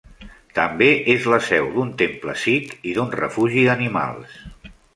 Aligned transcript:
També 0.59 0.87
és 1.15 1.27
la 1.33 1.39
seu 1.49 1.67
d'un 1.75 1.91
temple 2.01 2.35
sikh 2.45 2.89
i 2.93 2.97
d'un 2.99 3.15
refugi 3.19 3.69
d'animals. 3.69 4.37